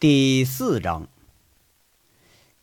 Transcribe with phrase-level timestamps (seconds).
[0.00, 1.08] 第四章，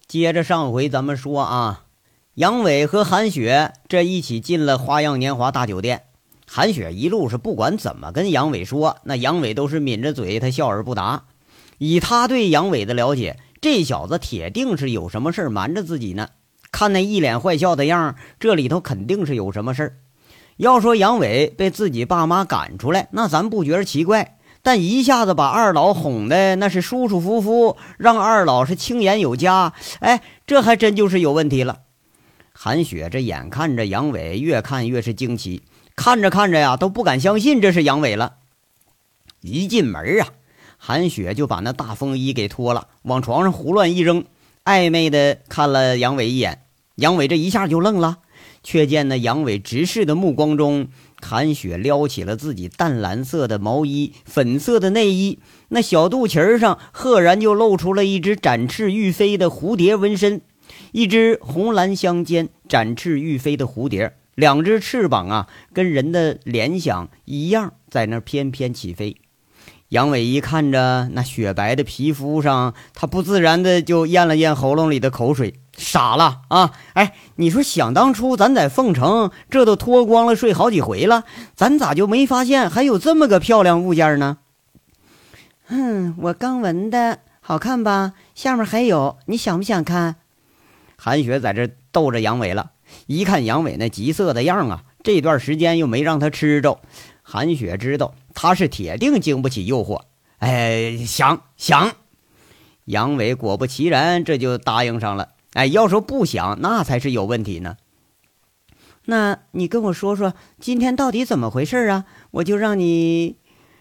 [0.08, 1.86] 接着上回咱们说啊，
[2.34, 6.06] 杨伟和韩雪这一起进了花样年华大酒店。
[6.48, 11.26] 韩雪一路是不管怎么跟杨伟说，那杨伟都是抿着嘴，他笑而不答。
[11.78, 16.30] 以他对杨伟的了解，这小子铁定是有什么事瞒着自己呢。
[16.72, 20.00] 看那一脸坏笑的样这里头肯定是有什么事。
[20.56, 24.37] 要说杨伟被自己爸妈赶出来，那咱不觉得奇怪。
[24.68, 29.72] 但一下子把二老哄的那是舒舒服服，让二老是青眼有加，
[30.02, 31.84] 哎，这还真就是有问题了。
[32.52, 35.62] 韩雪这眼看着杨伟，越看越是惊奇，
[35.96, 38.34] 看着看着呀，都不敢相信这是杨伟了。
[39.40, 40.28] 一进门啊，
[40.78, 44.26] 韩雪就把那大风衣给脱了，往床上胡乱一扔，
[44.66, 46.64] 暧昧的看了杨伟一眼。
[46.96, 48.18] 杨伟这一下就愣了，
[48.64, 50.90] 却见那杨伟直视的目光中。
[51.22, 60.42] 韩雪撩起了自己淡蓝色的毛衣、粉色的内衣，那小肚脐上赫然就露出了一只展翅欲飞的蝴蝶纹身，
[60.92, 69.18] 一只红蓝相间、展翅欲飞的蝴蝶，两只翅膀啊，跟人的联想一样，在那翩翩起飞。
[69.90, 75.54] 杨伟一看着那雪白的皮肤上，他不自然的就咽了咽喉咙里的口水。
[75.78, 76.74] 傻了啊！
[76.94, 81.24] 哎，你说想当初咱在凤城，这都脱光了睡好几回了，
[81.56, 84.40] 咱咋就没发现还有这么个漂亮物件呢？
[85.68, 88.14] 哼，我刚闻的，好看吧？
[88.34, 90.16] 下面还有，你想不想看？
[90.98, 92.72] 韩雪在这逗着杨伟了，
[93.06, 96.80] 一看杨伟那急色的样啊，这段时间又没让他吃着，
[97.22, 100.02] 韩雪知道他是铁定经不起诱惑。
[100.40, 101.92] 哎，想想，
[102.86, 105.30] 杨伟果不其然，这就答应上了。
[105.58, 107.78] 哎，要说不想，那才是有问题呢。
[109.06, 112.06] 那你跟我说说，今天到底怎么回事啊？
[112.30, 113.38] 我就让你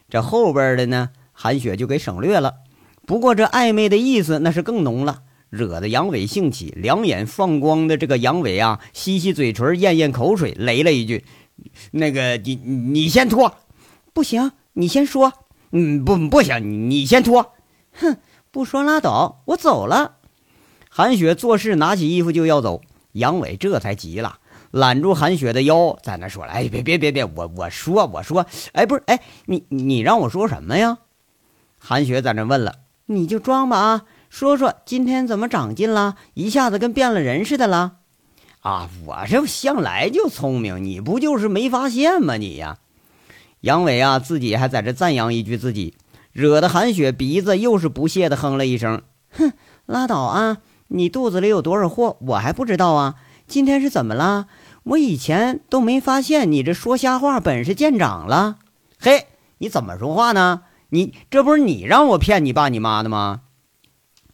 [0.08, 2.54] 这后边的呢，韩雪就给省略了。
[3.04, 11.26] 不过这暧昧的意思那是更浓了，惹得杨伟兴起，两眼放光的这个杨伟啊，吸吸嘴唇，咽咽口水，雷了一句
[11.92, 13.54] ：“那个，你你先脱，
[14.14, 15.30] 不行，你先说。
[15.72, 17.52] 嗯，不不行，你先脱。
[17.92, 18.16] 哼，
[18.50, 20.14] 不说拉倒，我走了。”
[20.96, 22.80] 韩雪做事拿起衣服就要走，
[23.12, 24.38] 杨伟这才急了，
[24.70, 30.96] 揽住韩雪的腰，在那说了：“哎，别别别别，我我说我说，哎，不是，哎，你你让我说什么呀？”
[31.78, 37.96] 韩雪在那问了：“你就装吧啊，说说今天怎么长进了，一下子跟变了人似的了。”
[38.64, 42.38] 啊，我这向来就聪明，你不就是没发现吗？
[42.38, 42.78] 你呀，
[43.60, 45.92] 杨伟啊，自己还在这赞扬一句自己，
[46.32, 49.02] 惹得韩雪鼻子又是不屑的哼了一声
[49.36, 49.52] ：“哼，
[49.84, 50.56] 拉倒啊！”
[50.88, 53.14] 你肚子里有多少货，我还不知道啊！
[53.48, 54.46] 今天是怎么了？
[54.84, 58.56] 我以前都没发现你这说瞎话本事见长了。
[58.98, 59.26] 嘿，
[59.58, 60.62] 你怎么说话呢？
[60.90, 63.40] 你这不是你让我骗你爸你妈的吗？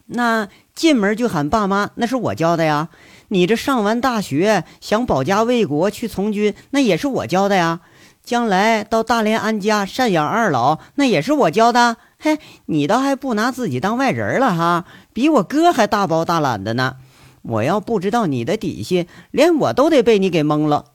[0.05, 2.89] 那进门就喊爸妈，那是我教的呀。
[3.29, 7.79] 你这上完大学想保家卫国去从军，那也是我教的呀。
[8.23, 11.97] 将来到大连安家赡养二老，那也是我教的。
[12.23, 14.85] 嘿，你倒还不拿自己当外人了哈？
[15.11, 16.95] 比我哥还大包大揽的呢！
[17.41, 20.85] 我要不知道你的底细，连我都得被你给蒙了。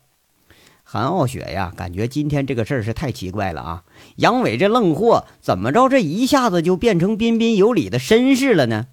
[0.83, 3.85] 韩傲雪呀，感觉今天这个事儿是太奇怪了啊！
[4.17, 8.87] 杨伟这愣货怎么着，这一下子就变成彬彬有礼的绅士了呢？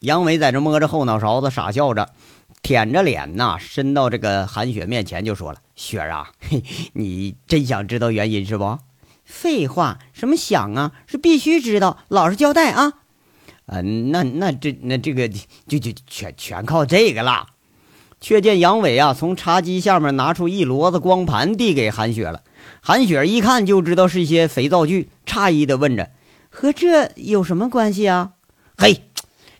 [0.00, 2.10] 杨伟在这摸着后脑勺子傻笑着，
[2.60, 6.64] 舔着脸呐，伸到这个韩雪面前就说了：“雪儿啊，嘿，
[6.94, 8.80] 你真想知道原因是不？”
[9.24, 10.92] 废话，什么想啊？
[11.06, 12.92] 是必须知道，老实交代啊！
[13.66, 17.46] 嗯，那那这那这个就就全全靠这个了。
[18.20, 22.42] 却见杨伟啊，从茶几下面拿出一摞子光盘，递给韩雪了。
[22.80, 26.10] 韩雪一看就知道是一些肥皂剧，诧异的问着
[26.48, 28.32] ：“和这有什么关系啊？”
[28.78, 29.02] 嘿，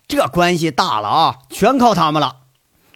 [0.07, 1.35] 这关系大了啊！
[1.49, 2.37] 全靠他们了。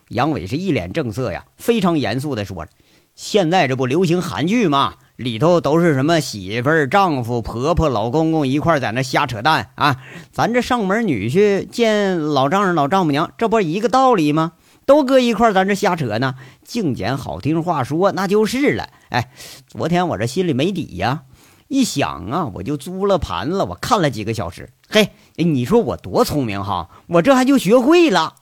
[0.08, 2.72] 杨伟是一脸正色呀，非常严肃的说着
[3.14, 10.02] ：“现在这不流行韩剧吗？”里头都是什么媳妇、丈夫、婆婆、老公公一块在那瞎扯淡啊！
[10.32, 14.54] 咱这上门女婿见老丈人、老丈母娘，这不一个道理吗？
[14.86, 18.88] 都搁一块咱这瞎扯呢，净捡好听话说，那就是了。
[19.10, 19.30] 哎，
[19.68, 21.24] 昨天我这心里没底呀，
[21.68, 24.70] 一想啊，我就租了盘了，我看了几个小时。
[24.88, 28.36] 嘿，你说我多聪明哈，我这还就学会了。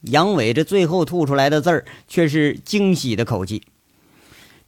[0.00, 3.64] 杨伟这最后吐出来的字儿，却是惊喜的口气。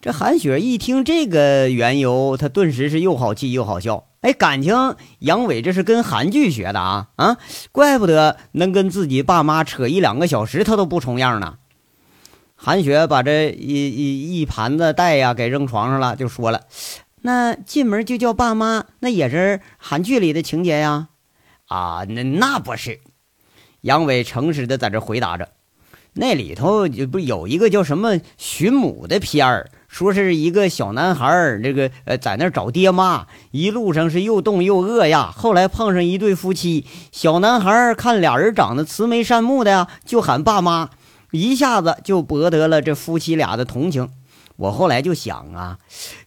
[0.01, 4.07] 这韩雪一听这个缘由，她顿时是又好气又好笑。
[4.21, 7.37] 哎，感情杨伟这是跟韩剧学的啊啊！
[7.73, 11.59] 怪不得能跟自己爸妈扯一两个小时，他都不重样呢。
[12.55, 16.63] 韩雪把这一一一盘子带呀给扔床上了，就说了
[17.23, 21.09] ：“那进门就叫爸妈，那也是韩剧里的情节呀。”
[21.67, 23.01] 啊，那那不是。
[23.81, 25.49] 杨伟诚实的在这回答着。
[26.15, 35.33] 那里头就不有一个叫什么寻母的片儿，说是一个小男孩儿，这个呃在那儿找爹妈，一路上是又冻又饿呀。
[35.35, 40.91] 后来碰上一对夫妻，小男孩儿看俩人长得慈眉善目的呀，就喊爸妈，
[41.31, 44.11] 一下子就博得了这夫妻俩的同情。
[44.57, 45.79] 我后来就想啊，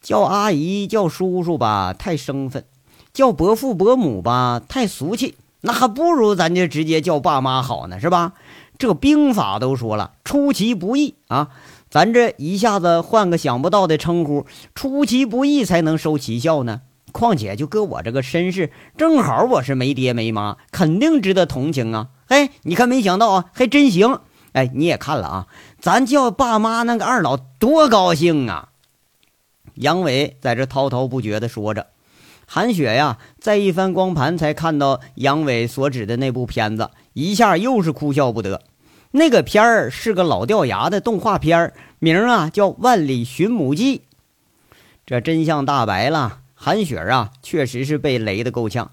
[0.02, 2.66] 叫阿姨叫叔叔吧太生分，
[3.14, 8.34] 叫伯父伯母吧太俗气，那还不如咱就直接叫爸妈好呢，是吧？
[8.80, 11.50] 这兵法都说了，出其不意啊！
[11.92, 16.84] 咱这一下子换个想不到的称呼，出其不意才能收奇效呢。
[17.12, 22.08] 况且就搁我这个身世，正好我是没爹没妈，肯定值得同情啊！
[22.28, 24.22] 哎，你看没想到啊，还真行！
[24.54, 25.48] 哎，你也看了啊，
[25.82, 28.70] 咱叫爸妈那个二老多高兴啊！
[29.74, 31.88] 杨伟在这滔滔不绝地说着，
[32.48, 38.62] 韩雪呀，再一翻光盘才看到杨伟所指的那部片子，一下又是哭笑不得。
[39.12, 43.98] 那个片儿是个老掉牙的动画片儿，名啊叫《万里寻母记》。
[45.06, 48.92] 这真相大白了，韩雪啊确实是被雷的够呛。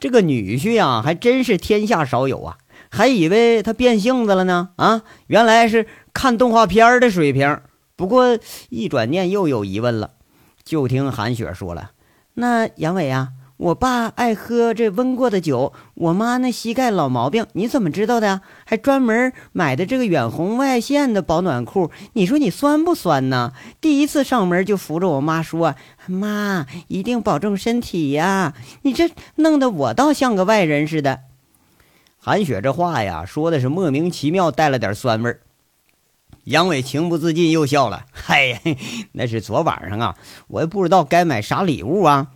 [0.00, 2.58] 这个女婿呀还真是天下少有啊，
[2.90, 4.70] 还以为他变性子了呢。
[4.76, 7.60] 啊，原来是看动画片儿的水平。
[7.94, 8.38] 不过
[8.70, 10.14] 一转念又有疑问了，
[10.64, 11.92] 就听韩雪说了
[12.34, 18.40] ：“那杨伟啊。”我爸爱喝这温过的酒，我妈那膝盖老毛病，你怎么知道的？
[18.64, 23.52] 还专门买的这个远红外线的保暖裤，你说你酸不酸呢？
[23.80, 25.76] 第一次上门就扶着我妈说
[26.08, 31.20] ：“妈，一定保重身体呀！”你这弄得我倒像个外人似的。
[32.18, 35.36] 韩雪这话呀，说的是莫名其妙，带了点酸味。
[36.44, 38.60] 杨伟情不自禁又笑了：“嗨，
[39.12, 40.16] 那是昨晚上啊，
[40.48, 42.26] 我也不知道该买啥礼物啊。”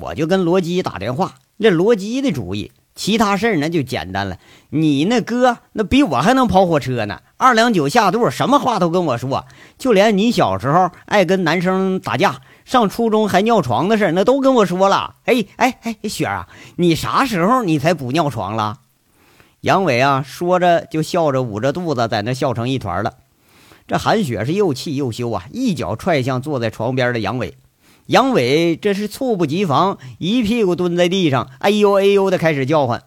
[0.00, 4.38] 我就跟罗基打电话，这罗基的主意，其他事儿那就简单了。
[4.70, 9.46] 你那哥那比我还能跑火车呢，二两酒下肚，什么话都跟我说。
[9.78, 15.14] 就连你小时候爱跟男生打架，上初中还尿床的事儿，那都跟我说了。
[15.24, 18.80] 哎哎哎，雪儿啊，你啥时候你才不尿床了？
[19.62, 23.14] 杨伟啊，说着就笑着捂着肚子，在那笑成一团了。
[23.86, 27.56] 这韩雪是又气又羞啊，一脚踹向坐在床边的杨伟。
[28.08, 33.02] 杨伟这是猝不及防，一屁股蹲在地上，哎呦哎呦的开始叫唤。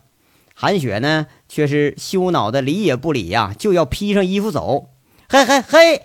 [0.54, 4.90] 韩雪呢，却是羞恼的理也不理呀，就要披上衣服走。
[5.28, 6.04] 嘿嘿嘿，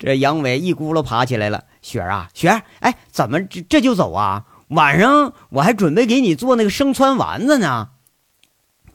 [0.00, 1.66] 这杨伟一咕噜爬起来了。
[1.80, 4.46] 雪儿啊，雪儿，哎，怎么这这就走啊？
[4.68, 7.90] 晚上我还准备给你做那个生汆丸子呢。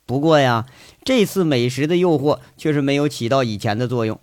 [0.05, 0.65] 不过呀，
[1.05, 4.19] 这次美食的诱惑却是没有起到以前的作用，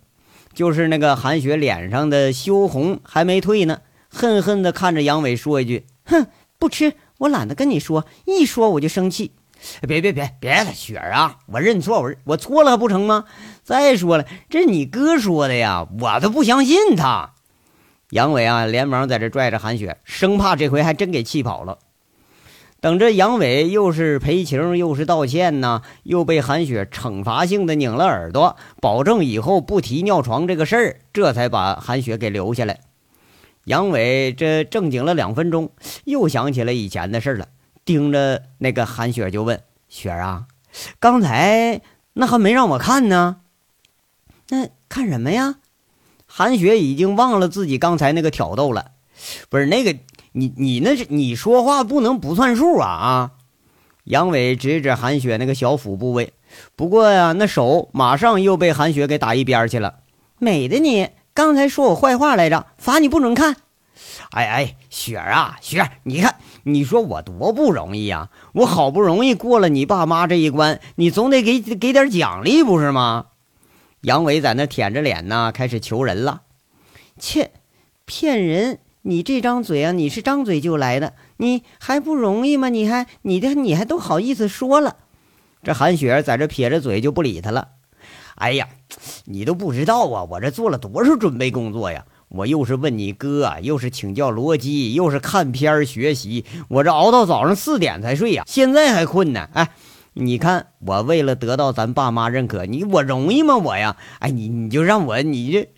[0.53, 3.81] 就是那个韩雪脸上的羞红还没退呢。
[4.17, 6.27] 恨恨地看着杨伟，说一句：“哼，
[6.59, 9.33] 不吃，我懒得跟你说，一说我就生气。
[9.83, 13.27] 别别别别了，雪儿啊，我认错，我我错了还不成吗？
[13.63, 17.35] 再说了，这是你哥说的呀，我都不相信他。”
[18.11, 21.79] 杨伟啊，连忙在这拽着韩雪，生怕这回还真给气跑了。
[22.81, 32.81] 等着杨伟又是赔情又是道歉呢，又被韩雪惩罚性的拧了耳朵，保证以后不提尿床这个事儿，这才把韩雪给留下来。
[33.67, 35.71] 杨伟这正经了两分钟，
[36.05, 37.49] 又想起来以前的事了，
[37.85, 40.47] 盯着那个韩雪就问：“雪儿啊，
[41.01, 41.81] 刚才
[42.13, 43.39] 那还没让我看呢，
[44.51, 45.57] 那看什么呀？”
[46.29, 48.93] 韩雪已经忘了自己刚才那个挑逗了，
[49.49, 49.97] 不是那个
[50.31, 53.31] 你你那是你说话不能不算数啊啊！
[54.05, 56.33] 杨伟指指韩雪那个小腹部位，
[56.77, 60.01] 不过呀，那手马上又被韩雪给打一边去了，
[60.39, 61.09] 美的你。
[61.37, 63.57] 刚才说我坏话来着，罚你不准看。
[64.31, 68.31] 哎哎，雪儿啊，雪儿，你看，你说我多不容易呀！
[68.55, 73.27] 我好不容易过了你爸妈这一关，你总得给给点奖励不是吗？
[74.01, 76.41] 杨伟在那舔着脸呢，开始求人了。
[77.19, 77.51] 切，
[78.07, 78.79] 骗人！
[79.03, 82.71] 你这张嘴啊，你是张嘴就来的，你还不容易吗？
[82.71, 84.97] 你还你的你还都好意思说了？
[85.63, 87.69] 这韩雪儿在这撇着嘴就不理他了。
[88.37, 88.69] 哎呀！
[89.25, 90.25] 你都不知道啊！
[90.31, 92.05] 我这做了多少准备工作呀！
[92.29, 99.49] 我又是问你哥，又是请教逻辑，又是看片学习，我这熬到早上四点才睡呀，现在还困呢。
[99.53, 99.71] 哎，
[100.15, 103.57] 你看我为了得到咱爸妈认可，你我容易吗？
[103.57, 105.69] 我呀，哎，你你就让我你这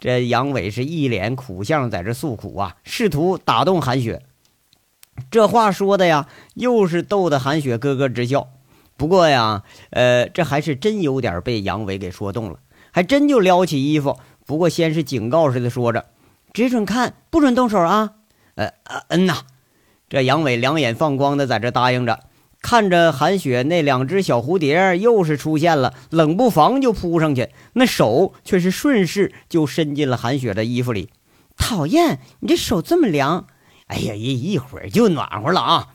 [0.00, 4.22] 这杨伟是一脸苦相，在这诉苦啊，试图打动韩雪。
[5.30, 8.48] 这话说的呀，又是逗得韩雪咯咯直笑。
[8.96, 12.58] 不过呀，呃，这还是真有点被杨伟给说动了，
[12.92, 14.18] 还真就撩起衣服。
[14.46, 16.06] 不过先是警告似的说着
[16.52, 18.12] ：“只准看，不准动手啊！”
[18.56, 18.72] 呃，
[19.08, 19.42] 嗯呐，
[20.08, 22.20] 这杨伟两眼放光的在这答应着，
[22.62, 31.10] 看着韩雪那两只小蝴蝶又是出现了，冷不防就扑上去，那手却是顺势就伸进了韩雪的衣服里。
[31.56, 33.46] 讨厌，你这手这么凉！
[33.86, 35.93] 哎呀，一一会儿就暖和了啊！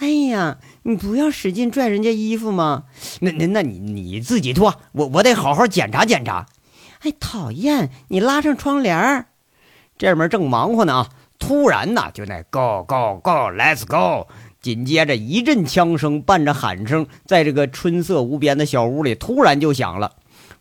[0.00, 2.84] 哎呀，你不要使劲拽人家衣服嘛！
[3.20, 6.46] 那那那你你自己脱，我我得好好检查检查。
[7.00, 9.26] 哎，讨厌，你拉上窗帘儿。
[9.98, 14.26] 这门正忙活呢啊，突然呢，就那 go go go，let's go。
[14.62, 20.12] 紧接着一阵枪声伴着喊声，在这个春色无边的小屋里突然就响了，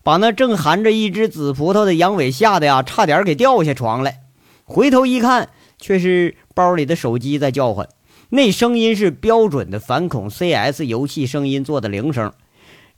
[0.03, 4.19] 把那正含着一只紫葡萄的杨伟吓得呀，差点给掉下床来。
[4.65, 7.87] 回头一看，却是包里的手机在叫唤，
[8.29, 12.31] 那声音是标准的反恐 CS 游戏声音做的铃声。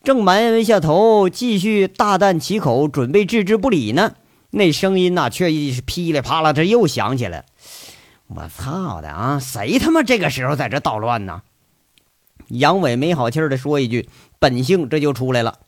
[0.03, 4.15] 正埋下头，继续大啖其口，准备置之不理呢，
[4.49, 7.45] 那声音呐，却是噼里啪啦，这又响起来。
[8.27, 9.39] 我操的啊！
[9.39, 11.43] 谁他妈这个时候在这捣乱呢？
[12.47, 14.09] 杨伟没好气儿的说一句，
[14.39, 15.59] 本性这就出来了。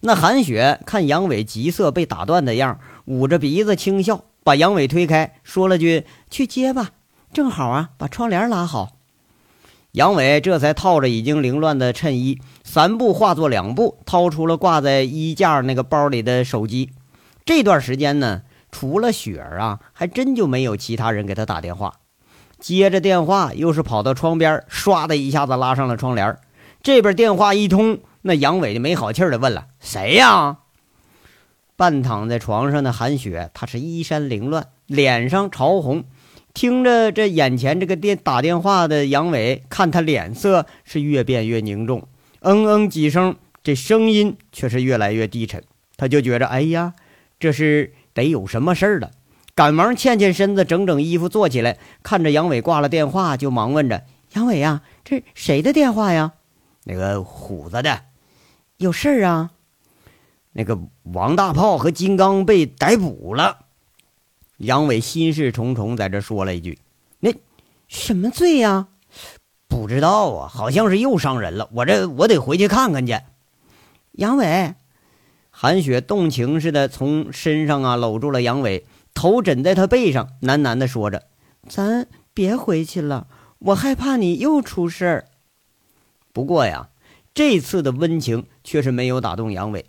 [0.00, 6.90] 那韩雪看杨伟急色被打断的样，捂着鼻子轻笑，把杨伟推开，说了句：“去接吧，
[7.32, 8.92] 正好啊，把窗帘拉好。”
[9.92, 16.90] 杨伟这才套着已经凌乱的衬衣，三步化作两步，掏出了挂在衣架那个包里的手机。
[17.44, 21.94] 这段时间呢，除了雪儿啊，还真就没有其他人给他打电话。
[22.60, 26.38] 接着电话，又是跑到窗边，唰的一下子拉上了窗帘。
[26.82, 30.58] 这边电话一通，那杨伟就没好气的问了：“谁呀？”
[31.74, 36.04] 半躺在床上的韩雪，她是衣衫凌乱，脸上潮红，
[36.52, 42.08] 听着这眼前这个电打电话的杨伟，看他脸色是越变越凝重，
[42.40, 45.62] 嗯嗯几声，这声音却是越来越低沉。
[45.96, 46.94] 他就觉着，哎呀，
[47.38, 49.10] 这是得有什么事儿了。
[49.54, 54.04] 赶忙欠欠身子，整整衣服，坐起来，看着杨伟挂了电话，就忙问着
[54.34, 56.32] ：“杨伟呀，这谁的电话呀
[56.84, 58.02] ？”“那个虎子的，
[58.78, 59.50] 有事儿啊
[60.54, 63.66] ？”“那个王大炮和金刚被逮捕了。”
[64.60, 66.78] 杨伟心事重重，在这说了一句
[67.20, 67.32] ：“那
[67.88, 68.88] 什么罪呀？
[69.68, 71.70] 不知道啊，好像是又伤人了。
[71.72, 73.18] 我这我得回去看看去。”
[74.12, 74.74] 杨伟，
[75.50, 78.84] 韩雪动情似的从身上啊搂住了杨伟。
[79.14, 81.24] 头枕在他背上，喃喃的说着
[81.66, 83.28] ：“咱别回去了，
[83.60, 85.24] 我害怕你又出事儿。”
[86.34, 86.90] 不过呀，
[87.32, 89.86] 这次的温情却是没有打动杨伟。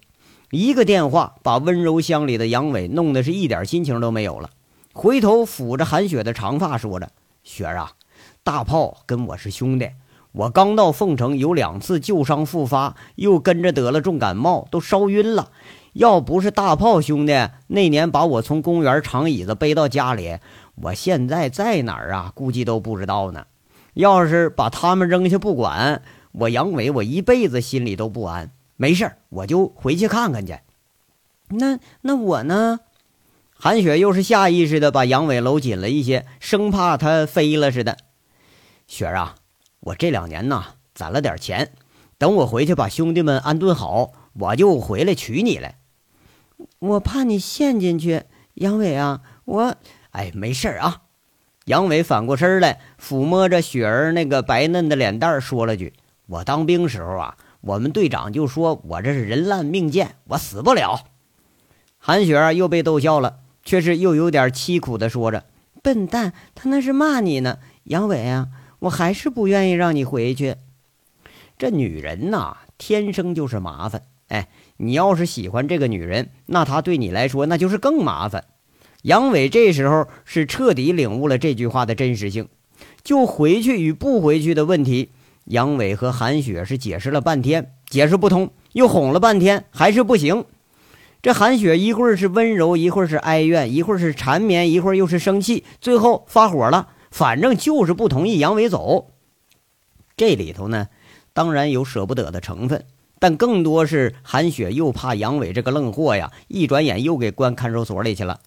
[0.49, 4.49] 一个电话把温柔乡里的杨伟弄得是一点心情都没有了。
[4.93, 7.09] 回头抚着韩雪的长发，说着
[7.43, 7.93] ：“雪儿啊，
[8.43, 9.91] 大炮跟我是兄弟，
[10.33, 15.51] 我刚到凤城，有两次旧伤复发，又跟着得了重感冒，都烧晕了。”
[15.93, 20.37] 要不是大炮兄弟那年把我从公园长椅子背到家里，
[20.75, 22.31] 我现在在哪儿啊？
[22.33, 23.45] 估计都不知道呢。
[23.93, 28.51] 要是把他们扔下不管，我杨伟我一辈子心里都不安。
[28.77, 30.59] 没事我就回去看看去。
[31.49, 32.79] 那那我呢？
[33.63, 37.95] 韩雪又是下意识的把杨伟搂紧了一些，生怕他飞了似的。
[38.87, 39.35] 雪儿啊，
[39.81, 40.65] 我这两年呢
[40.95, 41.71] 攒了点钱，
[42.17, 45.77] 等我回去把兄弟们安顿好，我就回来娶你来。
[46.79, 48.23] 我怕你陷进去，
[48.55, 49.75] 杨伟啊，我
[50.09, 51.03] 哎，没事啊。
[51.65, 55.93] 杨伟反过身来，抚摸着雪儿那个白嫩的脸蛋，说了句
[56.25, 61.05] ：“我当兵时候啊，我们队长就说我这是人烂命贱，我死不了。”
[62.03, 65.45] 韩雪儿又被逗笑了，却是又有点凄苦的说着
[65.81, 68.47] ：“笨蛋，他那是骂你呢，杨伟啊，
[68.79, 70.55] 我还是不愿意让你回去。
[71.57, 74.47] 这女人呐，天生就是麻烦，哎。”
[74.83, 78.45] 你要是喜欢这个女人，那她对你来说那就是更麻烦。
[79.03, 82.49] 杨伟这时候是彻底领悟了这句话的真实性。
[83.03, 85.11] 就回去与不回去的问题，
[85.45, 90.45] 杨伟和韩雪是解释了半天，解释不通，又哄了半天，还是不行。
[91.21, 99.11] 这韩雪一会儿是温柔，一会儿是哀怨，一会儿是缠绵，一会儿又是生气，最后发火了，反正就是不同意杨伟走。
[100.17, 100.87] 这里头呢，
[101.33, 102.85] 当然有舍不得的成分。
[103.19, 108.39] 但更多是韩雪又怕杨伟这个愣货呀，一转眼又给关看守所里去了。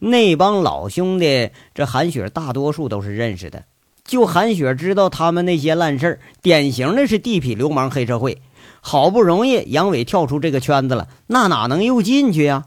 [0.00, 3.66] 那帮老兄弟，这韩雪大多数都是认识的，
[4.04, 8.42] 就韩雪知道他们那些烂事儿，典型的是地痞流氓黑社会。
[8.88, 12.66] 好不容易杨伟跳出这个圈子了，那哪能又进去呀？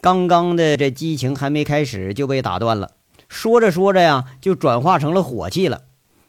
[0.00, 2.92] 刚刚的这激情还没开始就被打断了，
[3.28, 5.80] 说着说着呀，就转化成了火气了。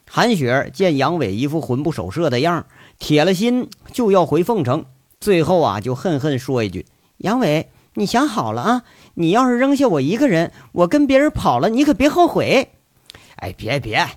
[0.10, 2.65] 韩雪见杨伟一副魂不守舍的样
[2.98, 4.86] 铁了心就要回凤城，
[5.19, 8.81] 最后啊，就恨恨说一句：“杨伟，你想好了啊？
[9.13, 12.69] 你要是扔下我一个人，我跟别人跑了，你可别后悔。”
[13.38, 14.07] 哎，别别，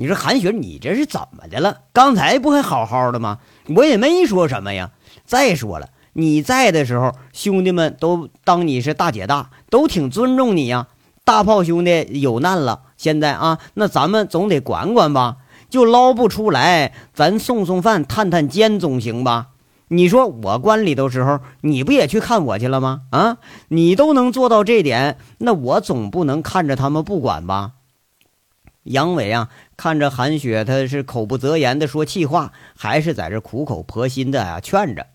[0.00, 1.78] 你说韩雪，你这是怎么的了？
[1.92, 3.38] 刚才不还好好的吗？
[3.74, 4.92] 我也没说什么呀。
[5.24, 10.86] 再说了，你在的时候，兄弟们都当你是大姐大，都挺尊重你呀。
[11.24, 15.38] 大炮兄弟有难了，现在啊，那咱们总得管管吧。
[15.68, 19.48] 就捞不出来，咱送送饭、探探监总行吧？
[19.88, 23.00] 你说我关里头时候，你不也去看我去了吗？
[23.10, 27.72] 啊，你都能做到这点，那我总不能看着他们不管吧？
[28.84, 35.06] 杨伟啊，看着韩雪，他是口不择言的说气话，还是在这苦口婆心的啊劝着。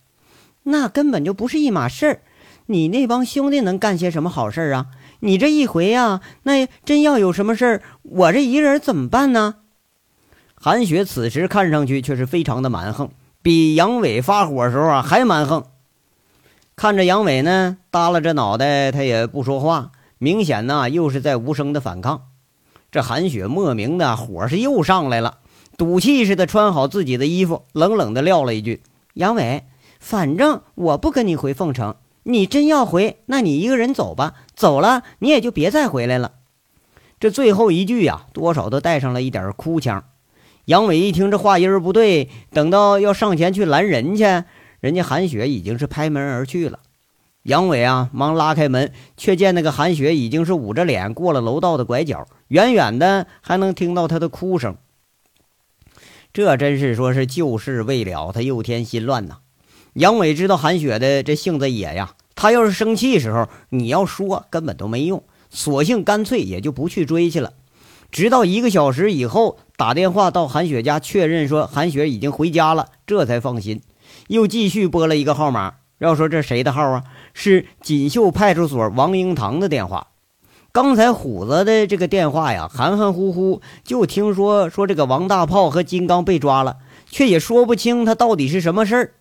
[0.63, 2.21] 那根本就不是一码事儿。
[2.67, 4.87] 你那帮兄弟能干些什么好事啊？
[5.19, 9.55] 你这一回呀，那真要有什么事儿，我这一个人怎么办呢？
[10.55, 13.09] 韩雪此时看上去却是非常的蛮横，
[13.41, 15.65] 比杨伟发火时候啊还蛮横。
[16.75, 22.27] 看着杨伟呢，耷拉着脑袋，他也不说话，明显呢又是在无声的反抗。
[22.93, 25.39] 这韩雪莫名的火是又上来了，
[25.79, 28.83] 赌气似的穿好自己的衣服，冷冷的撂了一句
[29.15, 29.63] ：“杨伟，
[29.99, 36.33] 反正我不跟你回凤城，你真要回，那你一个人走吧，走了你也就别再回来了。”
[37.19, 40.03] 这最后一句呀，多少都带上了一点哭腔。
[40.65, 44.23] 杨伟一听这话音不对，等到要上前去拦人去，
[44.79, 46.77] 人家韩雪已经是拍门而去了。
[47.43, 54.77] 杨伟啊，忙拉开门，却见那个韩雪已经是捂着脸过了楼道的拐角，远远的还能听到她的哭声。
[56.31, 59.39] 这真是说是旧事未了，他又添心乱呐。
[59.93, 67.51] 杨伟知道韩雪的这性子野呀，他要是生气时候，你要说根本都没用，索性干脆也就不去追去了。
[68.09, 73.81] 直到一个小时以后，打电话到韩雪家确认说韩雪已经回家了，这才放心，
[74.27, 75.75] 又继续拨了一个号码。
[76.03, 77.05] 要说这谁的号啊？
[77.33, 80.07] 是锦绣派出所王英堂的电话。
[80.73, 86.75] 刚才虎子的这个电话呀，含含糊糊就听说说这个王大炮和金刚被抓了，
[87.09, 89.13] 却也说不清他到底是什么事儿。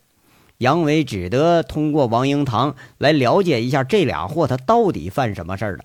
[0.58, 5.84] 杨伟只得通过王英堂来了解一下这俩货他到底犯什么事儿了。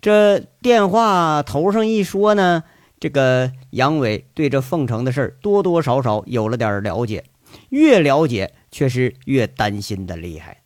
[0.00, 2.62] 这电话头上一说呢，
[3.00, 7.24] 这个杨伟对这凤城的事儿多多少少有了点了解，
[7.70, 8.52] 越了解。
[8.70, 10.62] 却是越担心的厉害。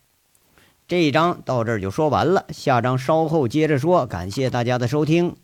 [0.87, 4.05] 这一章到这儿就说完了，下章稍后接着说。
[4.05, 5.35] 感谢大家的收听。